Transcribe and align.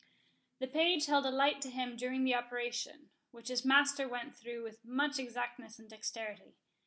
The 0.57 0.65
page 0.65 1.05
held 1.05 1.27
a 1.27 1.29
light 1.29 1.61
to 1.61 1.69
him 1.69 1.95
during 1.95 2.23
the 2.23 2.33
operation, 2.33 3.11
which 3.29 3.49
his 3.49 3.63
master 3.63 4.07
went 4.07 4.35
through 4.35 4.63
with 4.63 4.83
much 4.83 5.19
exactness 5.19 5.77
and 5.77 5.87
dexterity. 5.87 6.55